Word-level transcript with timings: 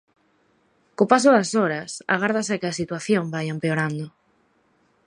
Co 0.97 1.03
paso 1.11 1.29
das 1.37 1.49
horas, 1.59 1.91
agárdase 2.15 2.59
que 2.59 2.69
a 2.69 2.77
situación 2.81 3.23
vaia 3.33 3.51
empeorando. 3.55 4.05